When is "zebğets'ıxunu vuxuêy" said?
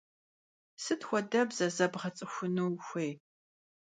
1.77-3.11